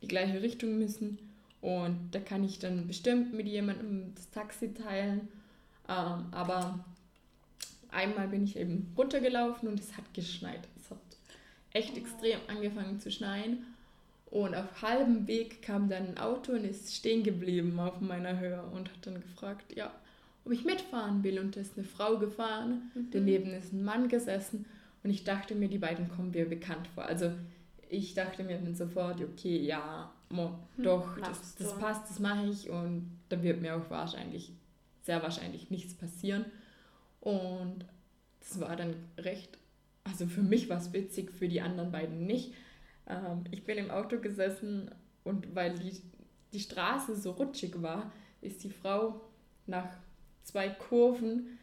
die 0.00 0.08
gleiche 0.08 0.40
Richtung 0.40 0.78
müssen. 0.78 1.18
Und 1.60 2.10
da 2.12 2.20
kann 2.20 2.44
ich 2.44 2.58
dann 2.58 2.86
bestimmt 2.86 3.34
mit 3.34 3.46
jemandem 3.46 4.14
das 4.14 4.30
Taxi 4.30 4.72
teilen. 4.72 5.28
Ähm, 5.88 6.26
aber 6.30 6.84
einmal 7.90 8.28
bin 8.28 8.44
ich 8.44 8.56
eben 8.56 8.92
runtergelaufen 8.96 9.68
und 9.68 9.80
es 9.80 9.96
hat 9.96 10.14
geschneit. 10.14 10.60
Es 10.76 10.90
hat 10.90 10.98
echt 11.72 11.96
extrem 11.96 12.38
angefangen 12.46 13.00
zu 13.00 13.10
schneien. 13.10 13.66
Und 14.30 14.54
auf 14.54 14.82
halbem 14.82 15.26
Weg 15.26 15.62
kam 15.62 15.88
dann 15.88 16.08
ein 16.08 16.18
Auto 16.18 16.52
und 16.52 16.64
ist 16.64 16.94
stehen 16.94 17.22
geblieben 17.22 17.78
auf 17.80 18.00
meiner 18.00 18.38
Höhe 18.38 18.62
und 18.62 18.90
hat 18.90 19.06
dann 19.06 19.20
gefragt, 19.20 19.74
ja, 19.74 19.90
ob 20.44 20.52
ich 20.52 20.64
mitfahren 20.64 21.22
will. 21.24 21.38
Und 21.38 21.56
da 21.56 21.60
ist 21.60 21.78
eine 21.78 21.86
Frau 21.86 22.18
gefahren, 22.18 22.90
daneben 23.10 23.52
ist 23.54 23.72
ein 23.72 23.84
Mann 23.84 24.08
gesessen 24.08 24.66
und 25.02 25.10
ich 25.10 25.24
dachte 25.24 25.54
mir, 25.54 25.68
die 25.68 25.78
beiden 25.78 26.08
kommen 26.08 26.32
mir 26.32 26.48
bekannt 26.48 26.88
vor. 26.94 27.04
Also 27.04 27.32
ich 27.88 28.14
dachte 28.14 28.44
mir 28.44 28.58
dann 28.58 28.74
sofort, 28.74 29.20
okay, 29.22 29.58
ja, 29.58 30.12
mo, 30.28 30.58
doch, 30.76 31.16
das, 31.16 31.28
machst 31.28 31.60
das 31.60 31.74
du. 31.74 31.80
passt, 31.80 32.10
das 32.10 32.18
mache 32.18 32.46
ich 32.46 32.68
und 32.68 33.10
da 33.28 33.42
wird 33.42 33.62
mir 33.62 33.76
auch 33.76 33.88
wahrscheinlich, 33.90 34.52
sehr 35.02 35.22
wahrscheinlich 35.22 35.70
nichts 35.70 35.94
passieren. 35.94 36.44
Und 37.20 37.86
das 38.40 38.60
war 38.60 38.76
dann 38.76 38.94
recht, 39.16 39.56
also 40.04 40.26
für 40.26 40.42
mich 40.42 40.68
war 40.68 40.78
es 40.78 40.92
witzig, 40.92 41.30
für 41.32 41.48
die 41.48 41.60
anderen 41.60 41.92
beiden 41.92 42.26
nicht. 42.26 42.52
Ähm, 43.08 43.44
ich 43.50 43.64
bin 43.64 43.78
im 43.78 43.90
Auto 43.90 44.18
gesessen 44.18 44.90
und 45.24 45.54
weil 45.54 45.74
die, 45.78 46.02
die 46.52 46.60
Straße 46.60 47.16
so 47.16 47.32
rutschig 47.32 47.80
war, 47.82 48.12
ist 48.40 48.62
die 48.64 48.70
Frau 48.70 49.20
nach 49.66 49.88
zwei 50.42 50.68
Kurven, 50.68 51.58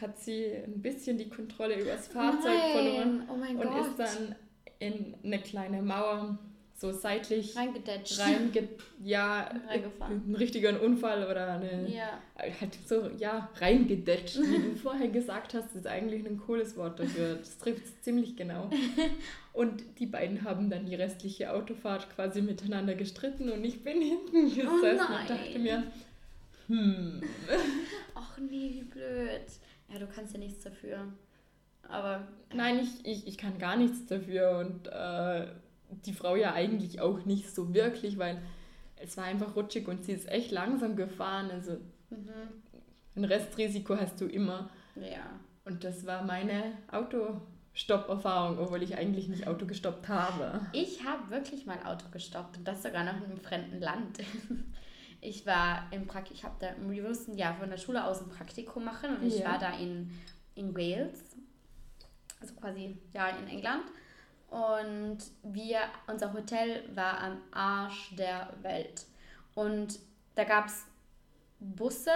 hat 0.00 0.18
sie 0.18 0.46
ein 0.46 0.80
bisschen 0.82 1.18
die 1.18 1.28
Kontrolle 1.28 1.80
über 1.80 1.92
das 1.92 2.08
Fahrzeug 2.08 2.52
Nein. 2.56 2.72
verloren 2.72 3.28
Oh 3.28 3.60
und 3.60 3.70
Gott. 3.70 3.86
ist 3.86 3.98
dann 3.98 4.34
in 4.78 5.16
eine 5.24 5.40
kleine 5.40 5.82
Mauer 5.82 6.38
so 6.80 6.92
seitlich 6.92 7.56
reingedetscht. 7.56 8.20
reinge 8.20 8.68
ja, 9.02 9.50
Reingefahren. 9.68 10.22
einen 10.26 10.34
richtigen 10.36 10.76
Unfall 10.78 11.28
oder 11.28 11.54
eine 11.54 11.92
Ja. 11.92 12.20
halt 12.38 12.78
so, 12.86 13.10
ja, 13.18 13.50
reingedetscht, 13.56 14.36
wie 14.38 14.70
du 14.70 14.76
vorher 14.82 15.08
gesagt 15.08 15.54
hast, 15.54 15.74
ist 15.74 15.88
eigentlich 15.88 16.24
ein 16.24 16.38
cooles 16.38 16.76
Wort 16.76 17.00
dafür. 17.00 17.34
Das 17.34 17.58
trifft 17.58 17.84
es 17.84 18.00
ziemlich 18.02 18.36
genau. 18.36 18.70
Und 19.52 19.82
die 19.98 20.06
beiden 20.06 20.44
haben 20.44 20.70
dann 20.70 20.86
die 20.86 20.94
restliche 20.94 21.52
Autofahrt 21.52 22.14
quasi 22.14 22.42
miteinander 22.42 22.94
gestritten 22.94 23.50
und 23.50 23.64
ich 23.64 23.82
bin 23.82 24.00
hinten 24.00 24.44
gesessen 24.54 24.68
Oh 25.10 25.20
und 25.20 25.30
dachte 25.30 25.58
mir, 25.58 25.82
hm, 26.68 27.20
Ach 28.14 28.38
nee, 28.38 28.70
wie 28.74 28.82
blöd. 28.84 29.40
Ja, 29.92 29.98
du 29.98 30.06
kannst 30.06 30.32
ja 30.34 30.38
nichts 30.38 30.62
dafür. 30.62 31.08
Aber 31.88 32.28
nein, 32.54 32.78
ich, 32.78 33.04
ich, 33.04 33.26
ich 33.26 33.36
kann 33.36 33.58
gar 33.58 33.76
nichts 33.76 34.06
dafür 34.06 34.58
und 34.58 34.86
äh, 34.86 35.46
die 35.90 36.12
Frau 36.12 36.36
ja 36.36 36.52
eigentlich 36.52 37.00
auch 37.00 37.24
nicht 37.24 37.54
so 37.54 37.74
wirklich, 37.74 38.18
weil 38.18 38.42
es 38.96 39.16
war 39.16 39.24
einfach 39.24 39.56
rutschig 39.56 39.88
und 39.88 40.04
sie 40.04 40.12
ist 40.12 40.28
echt 40.28 40.50
langsam 40.50 40.96
gefahren, 40.96 41.50
also 41.50 41.72
mhm. 42.10 42.32
ein 43.16 43.24
Restrisiko 43.24 43.96
hast 43.96 44.20
du 44.20 44.26
immer. 44.26 44.70
ja. 44.96 45.40
Und 45.64 45.84
das 45.84 46.06
war 46.06 46.24
meine 46.24 46.72
Autostopp-Erfahrung, 46.90 48.58
obwohl 48.58 48.82
ich 48.82 48.96
eigentlich 48.96 49.28
nicht 49.28 49.46
Auto 49.46 49.66
gestoppt 49.66 50.08
habe. 50.08 50.62
Ich 50.72 51.04
habe 51.04 51.28
wirklich 51.30 51.66
mal 51.66 51.78
Auto 51.84 52.06
gestoppt 52.10 52.56
und 52.56 52.66
das 52.66 52.82
sogar 52.82 53.04
noch 53.04 53.18
in 53.18 53.24
einem 53.24 53.40
fremden 53.40 53.80
Land. 53.80 54.18
Ich 55.20 55.46
war 55.46 55.88
im 55.90 56.06
Praktikum, 56.06 56.36
ich 56.36 56.44
habe 56.44 56.54
da, 56.60 56.68
wir 56.88 57.02
mussten 57.02 57.36
ja 57.36 57.52
von 57.54 57.70
der 57.70 57.76
Schule 57.76 58.04
aus 58.04 58.22
ein 58.22 58.28
Praktikum 58.28 58.84
machen 58.84 59.16
und 59.16 59.26
ich 59.26 59.40
Ja. 59.40 59.46
war 59.50 59.58
da 59.58 59.76
in, 59.76 60.12
in 60.54 60.76
Wales, 60.76 61.24
also 62.40 62.54
quasi 62.54 62.96
ja 63.12 63.28
in 63.30 63.48
England. 63.48 63.82
Und 64.50 65.18
wir, 65.42 65.80
unser 66.06 66.32
Hotel 66.32 66.84
war 66.94 67.20
am 67.20 67.38
Arsch 67.52 68.14
der 68.16 68.48
Welt. 68.62 69.04
Und 69.54 69.98
da 70.34 70.44
gab 70.44 70.66
es 70.66 70.86
Busse, 71.60 72.12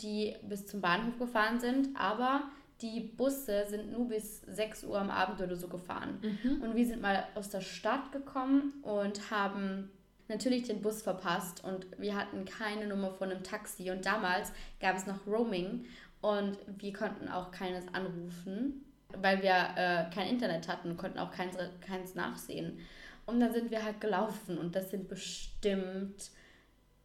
die 0.00 0.36
bis 0.42 0.66
zum 0.66 0.80
Bahnhof 0.80 1.18
gefahren 1.18 1.58
sind, 1.58 1.88
aber 1.96 2.42
die 2.82 3.00
Busse 3.00 3.64
sind 3.68 3.92
nur 3.92 4.08
bis 4.08 4.42
6 4.42 4.84
Uhr 4.84 4.98
am 4.98 5.10
Abend 5.10 5.40
oder 5.40 5.56
so 5.56 5.68
gefahren. 5.68 6.18
Und 6.62 6.74
wir 6.74 6.86
sind 6.86 7.00
mal 7.00 7.26
aus 7.34 7.48
der 7.48 7.60
Stadt 7.60 8.12
gekommen 8.12 8.74
und 8.82 9.30
haben 9.30 9.90
natürlich 10.28 10.64
den 10.64 10.82
Bus 10.82 11.02
verpasst 11.02 11.62
und 11.64 11.86
wir 11.98 12.16
hatten 12.16 12.44
keine 12.44 12.86
Nummer 12.86 13.10
von 13.10 13.30
einem 13.30 13.42
Taxi. 13.42 13.90
Und 13.90 14.04
damals 14.04 14.52
gab 14.80 14.96
es 14.96 15.06
noch 15.06 15.26
Roaming 15.26 15.84
und 16.20 16.58
wir 16.66 16.92
konnten 16.92 17.28
auch 17.28 17.50
keines 17.50 17.84
anrufen, 17.94 18.84
weil 19.20 19.42
wir 19.42 19.54
äh, 19.76 20.14
kein 20.14 20.28
Internet 20.28 20.68
hatten 20.68 20.96
konnten 20.96 21.18
auch 21.18 21.30
keins, 21.30 21.56
keins 21.80 22.14
nachsehen. 22.14 22.78
Und 23.26 23.40
dann 23.40 23.52
sind 23.52 23.70
wir 23.70 23.84
halt 23.84 24.00
gelaufen 24.00 24.58
und 24.58 24.74
das 24.74 24.90
sind 24.90 25.08
bestimmt 25.08 26.30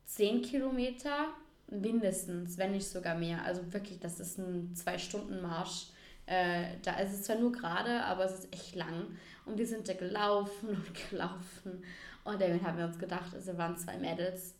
10 0.05 0.41
Kilometer 0.41 1.27
mindestens, 1.67 2.57
wenn 2.57 2.71
nicht 2.71 2.87
sogar 2.87 3.15
mehr. 3.15 3.43
Also 3.43 3.73
wirklich, 3.73 3.99
das 3.99 4.19
ist 4.19 4.37
ein 4.37 4.73
Zwei-Stunden-Marsch. 4.75 5.87
Äh, 6.25 6.77
da 6.83 6.99
ist 6.99 7.13
es 7.13 7.23
zwar 7.23 7.37
nur 7.37 7.51
gerade, 7.51 8.03
aber 8.03 8.25
es 8.25 8.39
ist 8.39 8.53
echt 8.53 8.75
lang. 8.75 9.17
Und 9.45 9.57
wir 9.57 9.67
sind 9.67 9.87
da 9.87 9.93
gelaufen 9.93 10.69
und 10.69 11.09
gelaufen. 11.09 11.83
Und 12.23 12.41
dann 12.41 12.61
haben 12.63 12.77
wir 12.77 12.85
uns 12.85 12.99
gedacht, 12.99 13.33
also 13.33 13.53
wir 13.53 13.57
waren 13.57 13.77
zwei 13.77 13.97
Mädels. 13.97 14.55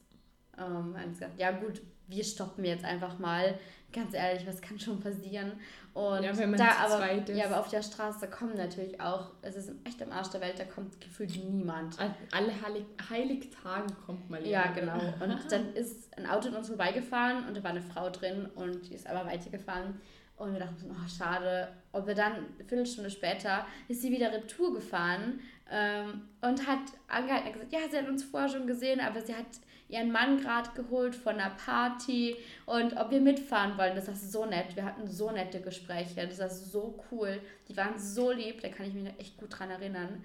Ähm, 0.58 0.96
haben 0.98 1.14
gedacht, 1.14 1.32
ja 1.38 1.52
gut, 1.52 1.82
wir 2.08 2.24
stoppen 2.24 2.66
jetzt 2.66 2.86
einfach 2.86 3.20
mal. 3.20 3.58
Ganz 3.94 4.14
ehrlich, 4.14 4.46
was 4.46 4.62
kann 4.62 4.80
schon 4.80 5.00
passieren? 5.00 5.54
Und 5.94 6.22
Ja, 6.22 6.38
wenn 6.38 6.52
man 6.52 6.60
da 6.60 6.72
aber, 6.78 7.34
ja, 7.34 7.46
aber 7.46 7.60
auf 7.60 7.70
der 7.70 7.82
Straße 7.82 8.28
kommen 8.30 8.56
natürlich 8.56 9.00
auch, 9.02 9.32
es 9.42 9.56
ist 9.56 9.72
echt 9.86 10.00
im 10.02 10.12
Arsch 10.12 10.30
der 10.30 10.42
Welt, 10.42 10.60
da 10.60 10.66
kommt 10.66 11.00
gefühlt 11.02 11.36
niemand. 11.44 12.00
An 12.00 12.14
Alle 12.32 12.52
Heilig 12.62 12.86
Heiligtagen 13.10 13.96
kommt 14.06 14.30
mal 14.30 14.46
Ja, 14.46 14.68
genau. 14.68 15.00
Und 15.20 15.40
dann 15.52 15.74
ist 15.74 16.16
ein 16.18 16.28
Auto 16.28 16.50
an 16.50 16.58
uns 16.58 16.68
vorbeigefahren 16.68 17.48
und 17.48 17.58
da 17.58 17.64
war 17.64 17.72
eine 17.72 17.82
Frau 17.82 18.10
drin 18.10 18.48
und 18.56 18.88
die 18.90 18.94
ist 18.94 19.08
aber 19.08 19.26
weitergefahren. 19.26 20.00
Und 20.38 20.54
wir 20.54 20.60
dachten, 20.60 20.90
oh, 20.92 21.08
schade. 21.10 21.68
Und 21.92 22.06
wir 22.06 22.14
dann, 22.14 22.34
eine 22.34 22.46
Viertelstunde 22.68 23.10
später, 23.10 23.66
ist 23.88 24.02
sie 24.04 24.12
wieder 24.12 24.32
Retour 24.32 24.74
gefahren 24.76 25.40
ähm, 25.72 26.22
und 26.42 26.68
hat 26.68 26.80
angehalten 27.08 27.48
und 27.48 27.54
gesagt, 27.54 27.74
ja, 27.74 27.80
sie 27.90 27.98
hat 27.98 28.08
uns 28.08 28.24
vorher 28.24 28.48
schon 28.48 28.68
gesehen, 28.68 29.00
aber 29.00 29.20
sie 29.22 29.34
hat 29.34 29.46
ihren 29.90 30.12
Mann 30.12 30.40
gerade 30.40 30.70
geholt 30.76 31.16
von 31.16 31.36
einer 31.40 31.56
Party 31.56 32.36
und 32.66 32.96
ob 32.98 33.10
wir 33.10 33.22
mitfahren 33.22 33.78
wollen. 33.78 33.96
Das 33.96 34.08
war 34.08 34.16
so 34.16 34.46
nett. 34.46 34.76
Wir 34.76 34.86
hatten 34.86 35.08
so 35.08 35.32
nette 35.32 35.60
Gespräche. 35.62 36.28
Das 36.28 36.40
war 36.40 36.50
so 36.50 37.04
cool. 37.12 37.40
Die 37.68 37.76
waren 37.78 37.98
so 37.98 38.32
lieb, 38.32 38.62
da 38.62 38.70
kann 38.70 38.86
ich 38.86 38.94
mich 38.94 39.08
echt 39.18 39.38
gut 39.38 39.58
dran 39.58 39.72
erinnern. 39.72 40.24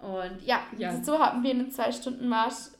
Und 0.00 0.42
ja, 0.46 0.62
Ja. 0.78 1.02
so 1.02 1.18
hatten 1.18 1.42
wir 1.42 1.50
einen 1.50 1.70
Zwei-Stunden-Marsch 1.70 2.70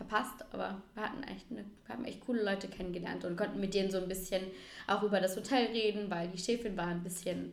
verpasst, 0.00 0.44
aber 0.52 0.80
wir 0.94 1.02
hatten 1.02 1.22
echt 1.24 1.46
eine, 1.50 1.64
wir 1.84 1.94
haben 1.94 2.04
echt 2.06 2.24
coole 2.24 2.42
Leute 2.42 2.68
kennengelernt 2.68 3.24
und 3.26 3.36
konnten 3.36 3.60
mit 3.60 3.74
denen 3.74 3.90
so 3.90 3.98
ein 3.98 4.08
bisschen 4.08 4.42
auch 4.86 5.02
über 5.02 5.20
das 5.20 5.36
Hotel 5.36 5.66
reden, 5.66 6.10
weil 6.10 6.28
die 6.28 6.38
Chefin 6.38 6.74
war 6.76 6.86
ein 6.86 7.02
bisschen, 7.02 7.52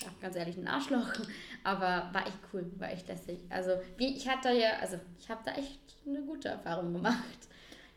ja, 0.00 0.06
ganz 0.20 0.36
ehrlich, 0.36 0.56
ein 0.56 0.68
Arschloch, 0.68 1.08
aber 1.64 2.08
war 2.12 2.26
echt 2.26 2.38
cool, 2.52 2.70
war 2.78 2.90
echt 2.92 3.08
lässig. 3.08 3.40
Also 3.48 3.72
wie, 3.96 4.16
ich 4.16 4.28
hatte 4.28 4.50
ja, 4.52 4.78
also 4.80 4.98
ich 5.18 5.28
habe 5.28 5.40
da 5.44 5.52
echt 5.54 5.80
eine 6.06 6.22
gute 6.22 6.48
Erfahrung 6.48 6.92
gemacht. 6.92 7.48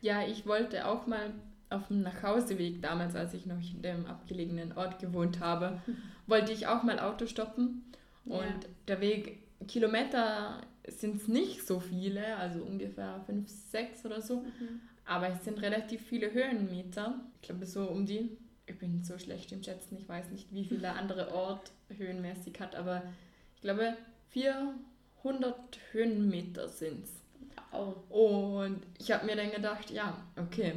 Ja, 0.01 0.25
ich 0.25 0.45
wollte 0.47 0.87
auch 0.87 1.05
mal 1.05 1.31
auf 1.69 1.87
dem 1.87 2.01
Nachhauseweg, 2.01 2.81
damals 2.81 3.15
als 3.15 3.33
ich 3.35 3.45
noch 3.45 3.61
in 3.61 3.81
dem 3.83 4.05
abgelegenen 4.07 4.75
Ort 4.75 4.99
gewohnt 4.99 5.39
habe, 5.39 5.81
wollte 6.27 6.51
ich 6.51 6.65
auch 6.67 6.81
mal 6.83 6.99
Auto 6.99 7.27
stoppen. 7.27 7.83
Und 8.25 8.41
Ja. 8.41 8.69
der 8.87 9.01
Weg, 9.01 9.39
Kilometer 9.67 10.61
sind 10.87 11.15
es 11.17 11.27
nicht 11.27 11.65
so 11.65 11.79
viele, 11.79 12.35
also 12.37 12.61
ungefähr 12.63 13.21
5, 13.25 13.49
6 13.49 14.05
oder 14.05 14.21
so. 14.21 14.45
Aber 15.05 15.27
es 15.29 15.43
sind 15.43 15.61
relativ 15.61 16.01
viele 16.01 16.31
Höhenmeter. 16.33 17.19
Ich 17.41 17.47
glaube 17.47 17.65
so 17.65 17.85
um 17.89 18.05
die, 18.05 18.37
ich 18.65 18.77
bin 18.77 19.03
so 19.03 19.17
schlecht 19.17 19.51
im 19.51 19.61
Schätzen, 19.63 19.97
ich 19.97 20.07
weiß 20.07 20.29
nicht, 20.31 20.51
wie 20.53 20.65
viel 20.65 20.79
der 20.79 20.95
andere 20.95 21.33
Ort 21.33 21.71
höhenmäßig 21.89 22.59
hat, 22.59 22.75
aber 22.75 23.03
ich 23.55 23.61
glaube 23.61 23.95
400 24.29 25.55
Höhenmeter 25.91 26.67
sind 26.69 27.03
es. 27.05 27.11
Oh. 27.71 27.93
Und 28.63 28.81
ich 28.99 29.11
habe 29.11 29.25
mir 29.25 29.35
dann 29.35 29.51
gedacht, 29.51 29.89
ja, 29.91 30.17
okay, 30.37 30.73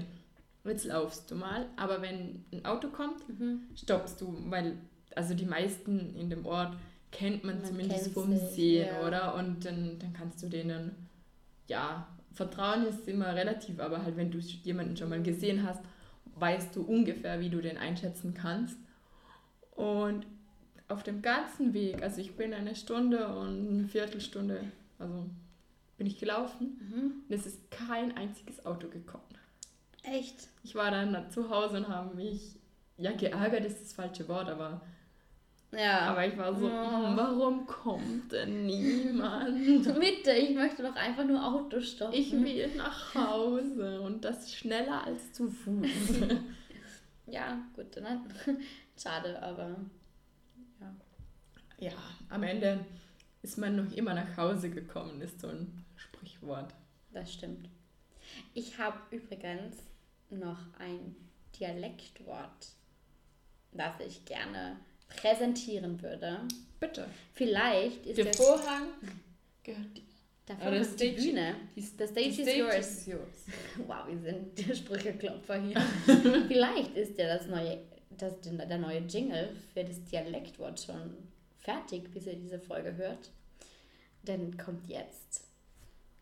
jetzt 0.65 0.85
laufst 0.85 1.31
du 1.31 1.35
mal, 1.37 1.67
aber 1.77 2.03
wenn 2.03 2.45
ein 2.53 2.65
Auto 2.65 2.89
kommt, 2.89 3.29
Mhm. 3.29 3.63
stoppst 3.77 4.21
du, 4.21 4.37
weil 4.51 4.77
also 5.15 5.35
die 5.35 5.47
meisten 5.47 6.15
in 6.17 6.29
dem 6.31 6.45
Ort 6.45 6.77
kennt 7.17 7.45
man, 7.45 7.57
Man 7.57 7.65
zumindest 7.65 8.13
vom 8.13 8.37
Sehen, 8.37 8.89
ja. 9.01 9.07
oder? 9.07 9.35
Und 9.37 9.65
dann, 9.65 9.99
dann 9.99 10.13
kannst 10.13 10.43
du 10.43 10.49
denen, 10.49 10.95
ja, 11.67 12.07
Vertrauen 12.33 12.85
ist 12.87 13.09
immer 13.09 13.35
relativ, 13.35 13.81
aber 13.81 14.03
halt 14.03 14.17
wenn 14.17 14.31
du 14.31 14.39
jemanden 14.39 14.97
schon 14.97 15.09
mal 15.09 15.23
gesehen 15.23 15.63
hast, 15.67 15.81
weißt 16.35 16.77
du 16.77 16.83
ungefähr, 16.83 17.41
wie 17.41 17.49
du 17.49 17.61
den 17.63 17.79
einschätzen 17.79 18.35
kannst. 18.35 18.77
Und 19.75 20.27
auf 20.89 21.03
dem 21.03 21.23
ganzen 21.23 21.73
Weg, 21.73 22.03
also 22.03 22.21
ich 22.21 22.37
bin 22.37 22.53
eine 22.53 22.75
Stunde 22.77 23.27
und 23.29 23.69
eine 23.69 23.89
Viertelstunde, 23.89 24.61
also 24.99 25.25
bin 25.97 26.07
ich 26.07 26.19
gelaufen 26.19 26.79
Mhm. 26.81 27.13
und 27.29 27.35
es 27.35 27.47
ist 27.47 27.71
kein 27.71 28.15
einziges 28.17 28.65
Auto 28.67 28.89
gekommen. 28.89 29.25
Echt? 30.03 30.49
Ich 30.63 30.75
war 30.75 30.91
dann 30.91 31.31
zu 31.31 31.49
Hause 31.51 31.79
und 31.79 31.89
habe 31.89 32.15
mich, 32.15 32.57
ja, 32.99 33.13
geärgert 33.13 33.65
ist 33.65 33.81
das 33.81 33.93
falsche 33.95 34.29
Wort, 34.29 34.49
aber, 34.49 34.83
Ja. 35.73 36.01
aber 36.11 36.27
ich 36.27 36.37
war 36.39 36.55
so. 36.55 36.67
"Hm, 36.69 37.17
warum 37.17 37.67
kommt 37.67 38.33
denn 38.33 38.67
niemand? 38.67 39.85
Bitte, 40.01 40.33
ich 40.33 40.55
möchte 40.55 40.83
doch 40.83 40.95
einfach 40.95 41.25
nur 41.25 41.45
Auto 41.45 41.81
stoppen. 41.81 42.15
Ich 42.15 42.33
will 42.33 42.69
nach 42.77 43.15
Hause 43.15 44.01
und 44.01 44.25
das 44.25 44.55
schneller 44.55 45.05
als 45.05 45.33
zu 45.33 45.51
Fuß. 45.51 45.87
Ja, 47.29 47.59
gut, 47.75 47.87
dann. 47.97 48.25
Schade, 48.97 49.43
aber. 49.43 49.77
Ja. 50.81 50.95
ja, 51.79 51.93
am 52.29 52.45
Ende 52.45 52.85
ist 53.43 53.59
man 53.59 53.75
noch 53.75 53.93
immer 53.97 54.15
nach 54.15 54.37
Hause 54.37 54.71
gekommen, 54.71 55.21
ist 55.21 55.41
so 55.41 55.49
ein 55.49 55.85
Sprichwort. 55.97 56.73
Das 57.13 57.33
stimmt. 57.33 57.69
Ich 58.55 58.79
habe 58.79 58.97
übrigens 59.11 59.77
noch 60.31 60.59
ein 60.79 61.17
Dialektwort, 61.59 62.69
das 63.73 63.99
ich 64.07 64.25
gerne 64.25 64.77
präsentieren 65.09 66.01
würde. 66.03 66.39
Bitte. 66.81 67.07
Vielleicht 67.35 68.07
ist 68.07 68.19
Der 68.19 68.25
der 68.27 68.35
Vorhang 68.35 68.89
gehört 69.63 69.97
dir. 69.97 70.03
davor 70.47 70.69
Oder 70.69 70.77
ist 70.81 71.01
die 71.01 71.09
Stage- 71.13 71.23
Bühne. 71.23 71.55
Die 71.75 71.81
The 71.81 72.07
stage, 72.07 72.33
the 72.33 72.43
is 72.43 72.57
yours. 72.57 72.77
is 72.89 73.07
yours. 73.07 73.47
Wow, 73.87 74.07
wir 74.09 74.19
sind 74.19 74.69
der 74.69 74.75
Sprücheklopfer 74.75 75.61
hier. 75.63 75.81
Vielleicht 76.49 76.97
ist 76.97 77.19
ja 77.19 77.27
das 77.37 77.47
neue, 77.47 77.79
das, 78.17 78.35
der 78.43 78.79
neue 78.79 79.01
Jingle 79.01 79.55
für 79.73 79.85
das 79.85 80.05
Dialektwort 80.05 80.81
schon 80.81 81.17
fertig, 81.59 82.11
bis 82.13 82.27
ihr 82.27 82.37
diese 82.37 82.59
Folge 82.61 82.95
hört. 82.97 83.31
Dann 84.25 84.57
kommt 84.57 84.87
jetzt 84.89 85.45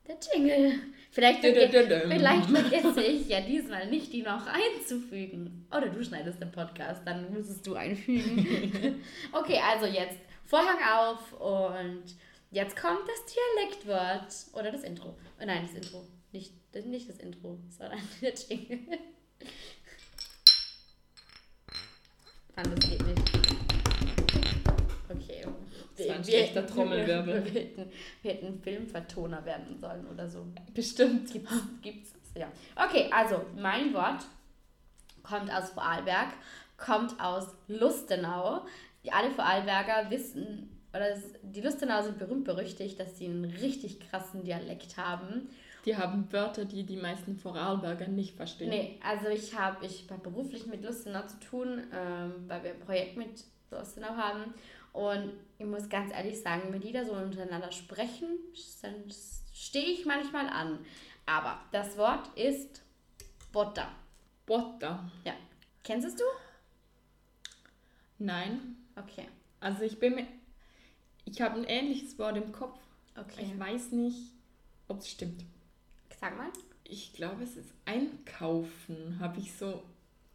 der 0.06 0.16
Jingle. 0.16 0.80
Vielleicht, 1.10 1.40
verge 1.40 1.68
vielleicht 2.08 2.46
vergesse 2.46 3.02
ich 3.02 3.28
ja 3.28 3.40
diesmal 3.40 3.88
nicht, 3.88 4.12
die 4.12 4.22
noch 4.22 4.46
einzufügen. 4.46 5.66
Oder 5.70 5.88
du 5.88 6.04
schneidest 6.04 6.40
den 6.40 6.50
Podcast, 6.50 7.02
dann 7.06 7.32
musst 7.32 7.66
du 7.66 7.74
einfügen. 7.74 9.02
okay, 9.32 9.60
also 9.64 9.86
jetzt 9.86 10.18
Vorhang 10.44 10.78
auf 10.82 11.40
und 11.40 12.04
jetzt 12.50 12.76
kommt 12.76 13.00
das 13.08 13.34
Dialektwort. 13.34 14.34
Oder 14.52 14.72
das 14.72 14.82
Intro. 14.82 15.16
Oh 15.40 15.44
nein, 15.44 15.66
das 15.66 15.74
Intro. 15.74 16.04
Nicht, 16.32 16.52
das, 16.72 16.84
nicht 16.84 17.08
das 17.08 17.18
Intro, 17.18 17.58
sondern 17.70 18.00
der 18.20 18.34
Jingle. 18.34 18.98
Nein, 22.56 22.74
das 22.76 22.90
geht 22.90 23.06
nicht. 23.06 23.43
Das 25.96 26.08
war 26.08 26.14
ein 26.16 26.26
Wir- 26.26 26.32
schlechter 26.34 26.62
wir- 26.62 26.66
Trommelwirbel. 26.66 27.44
Wir, 27.52 27.60
hätten, 27.60 27.90
wir 28.22 28.30
hätten 28.32 28.60
Filmvertoner 28.62 29.44
werden 29.44 29.78
sollen 29.80 30.06
oder 30.08 30.28
so. 30.28 30.46
Bestimmt. 30.74 31.30
Gibt's, 31.32 31.52
gibt's 31.82 32.12
das? 32.12 32.42
Ja. 32.42 32.48
Okay, 32.84 33.08
also 33.12 33.44
mein 33.56 33.94
Wort 33.94 34.24
kommt 35.22 35.52
aus 35.52 35.70
Vorarlberg, 35.70 36.28
kommt 36.76 37.18
aus 37.20 37.46
Lustenau. 37.68 38.64
Die 39.04 39.12
alle 39.12 39.30
Vorarlberger 39.30 40.10
wissen, 40.10 40.70
oder 40.92 41.10
es, 41.10 41.22
die 41.42 41.60
Lustenau 41.60 42.02
sind 42.02 42.18
berühmt 42.18 42.44
berüchtigt, 42.44 42.98
dass 42.98 43.18
sie 43.18 43.26
einen 43.26 43.44
richtig 43.44 44.00
krassen 44.00 44.44
Dialekt 44.44 44.96
haben. 44.96 45.48
Die 45.84 45.96
haben 45.96 46.26
Wörter, 46.32 46.64
die 46.64 46.84
die 46.84 46.96
meisten 46.96 47.36
Vorarlberger 47.36 48.08
nicht 48.08 48.34
verstehen. 48.36 48.70
Nee, 48.70 48.98
also 49.06 49.28
ich 49.28 49.56
habe 49.58 49.84
ich 49.84 50.06
hab 50.10 50.22
beruflich 50.22 50.66
mit 50.66 50.82
Lustenau 50.82 51.22
zu 51.26 51.38
tun, 51.40 51.82
ähm, 51.92 52.32
weil 52.48 52.62
wir 52.64 52.70
ein 52.70 52.80
Projekt 52.80 53.16
mit 53.18 53.44
Lustenau 53.70 54.08
haben. 54.16 54.54
Und 54.94 55.32
ich 55.58 55.66
muss 55.66 55.88
ganz 55.88 56.12
ehrlich 56.12 56.40
sagen, 56.40 56.72
wenn 56.72 56.80
die 56.80 56.92
da 56.92 57.04
so 57.04 57.12
untereinander 57.14 57.72
sprechen, 57.72 58.38
dann 58.80 58.94
stehe 59.52 59.86
ich 59.86 60.06
manchmal 60.06 60.48
an. 60.48 60.78
Aber 61.26 61.60
das 61.72 61.98
Wort 61.98 62.28
ist 62.38 62.80
Butter. 63.50 63.90
Butter. 64.46 65.10
Ja. 65.24 65.34
Kennst 65.82 66.06
es 66.06 66.14
du? 66.14 66.22
Nein. 68.18 68.76
Okay. 68.94 69.28
Also 69.58 69.82
ich 69.82 69.98
bin 69.98 70.14
mir. 70.14 70.28
Ich 71.24 71.40
habe 71.40 71.56
ein 71.56 71.64
ähnliches 71.64 72.16
Wort 72.20 72.36
im 72.36 72.52
Kopf. 72.52 72.78
Okay. 73.16 73.46
Ich 73.46 73.58
weiß 73.58 73.92
nicht, 73.92 74.30
ob 74.86 75.00
es 75.00 75.10
stimmt. 75.10 75.44
Sag 76.20 76.36
mal. 76.36 76.50
Ich 76.84 77.14
glaube, 77.14 77.42
es 77.42 77.56
ist 77.56 77.72
einkaufen. 77.84 79.18
Habe 79.18 79.40
ich 79.40 79.54
so 79.54 79.82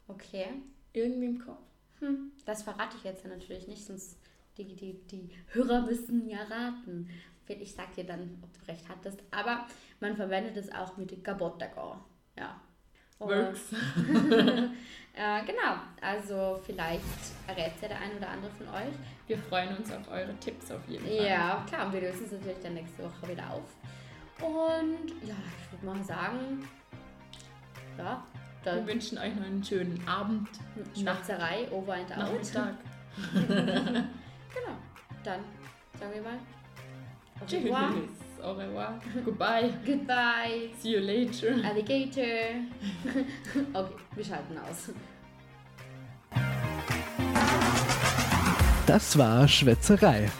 Okay. 0.09 0.47
irgendwie 0.91 1.27
im 1.27 1.39
Kopf. 1.45 1.61
Hm, 1.99 2.31
das 2.45 2.63
verrate 2.63 2.97
ich 2.97 3.03
jetzt 3.05 3.23
ja 3.23 3.29
natürlich 3.29 3.67
nicht, 3.67 3.85
sonst 3.85 4.17
die, 4.65 4.75
die, 4.75 4.93
die 5.07 5.29
Hörer 5.47 5.81
müssen 5.81 6.27
ja 6.29 6.39
raten. 6.43 7.09
Ich 7.47 7.73
sag 7.73 7.93
dir 7.95 8.03
dann, 8.03 8.37
ob 8.43 8.53
du 8.53 8.71
recht 8.71 8.87
hattest. 8.87 9.23
Aber 9.31 9.65
man 9.99 10.15
verwendet 10.15 10.55
es 10.55 10.71
auch 10.71 10.97
mit 10.97 11.23
Gabottago. 11.23 11.97
Ja. 12.37 12.61
Works. 13.19 13.73
Äh, 15.13 15.41
genau. 15.45 15.75
Also 15.99 16.59
vielleicht 16.63 17.01
errät 17.47 17.73
ja 17.81 17.87
der 17.87 17.99
ein 17.99 18.15
oder 18.17 18.29
andere 18.29 18.51
von 18.51 18.67
euch. 18.69 18.93
Wir 19.27 19.37
freuen 19.37 19.75
uns 19.77 19.91
auf 19.91 20.09
eure 20.09 20.33
Tipps 20.39 20.71
auf 20.71 20.87
jeden 20.87 21.05
Fall. 21.05 21.25
Ja, 21.25 21.65
klar. 21.67 21.87
Und 21.87 21.93
wir 21.93 22.01
lösen 22.01 22.25
es 22.25 22.31
natürlich 22.31 22.59
dann 22.61 22.75
nächste 22.75 23.03
Woche 23.03 23.29
wieder 23.29 23.43
auf. 23.51 23.63
Und 24.41 25.09
ja, 25.27 25.35
ich 25.35 25.71
würde 25.73 25.85
mal 25.85 26.03
sagen, 26.03 26.65
ja, 27.97 28.25
Wir 28.63 28.87
wünschen 28.87 29.17
euch 29.17 29.35
noch 29.35 29.45
einen 29.45 29.63
schönen 29.63 30.01
Abend, 30.07 30.47
Schwarzerei, 30.97 31.67
over 31.71 31.95
and 31.95 32.11
out. 32.11 32.17
Nachmittag. 32.19 32.75
Genau. 34.53 34.77
Dann 35.23 35.41
sagen 35.99 36.13
wir 36.13 36.21
mal. 36.21 36.39
Au 37.41 37.45
Tschüss. 37.45 37.63
revoir. 37.63 37.91
Au 38.43 38.53
revoir. 38.53 38.99
Goodbye. 39.25 39.73
Goodbye. 39.85 40.69
See 40.79 40.91
you 40.91 40.99
later. 40.99 41.63
Alligator. 41.65 42.23
okay, 43.73 43.93
wir 44.15 44.23
schalten 44.23 44.57
aus. 44.57 44.91
Das 48.87 49.17
war 49.17 49.47
Schwätzerei. 49.47 50.31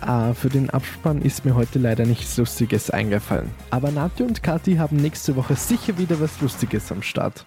Ah, 0.00 0.32
für 0.32 0.48
den 0.48 0.70
Abspann 0.70 1.20
ist 1.20 1.44
mir 1.44 1.54
heute 1.54 1.78
leider 1.78 2.06
nichts 2.06 2.38
Lustiges 2.38 2.90
eingefallen. 2.90 3.50
Aber 3.68 3.90
Nati 3.90 4.22
und 4.22 4.42
Kathi 4.42 4.76
haben 4.76 4.96
nächste 4.96 5.36
Woche 5.36 5.54
sicher 5.56 5.98
wieder 5.98 6.18
was 6.20 6.40
Lustiges 6.40 6.90
am 6.90 7.02
Start. 7.02 7.44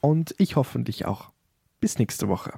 Und 0.00 0.34
ich 0.38 0.56
hoffentlich 0.56 1.04
auch. 1.06 1.30
Bis 1.78 1.98
nächste 1.98 2.28
Woche. 2.28 2.54